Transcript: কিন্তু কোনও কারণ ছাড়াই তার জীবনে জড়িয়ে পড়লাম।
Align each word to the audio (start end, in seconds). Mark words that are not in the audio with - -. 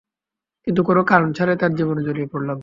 কিন্তু 0.67 0.81
কোনও 0.83 1.01
কারণ 1.05 1.29
ছাড়াই 1.33 1.57
তার 1.57 1.71
জীবনে 1.77 2.01
জড়িয়ে 2.07 2.31
পড়লাম। 2.33 2.59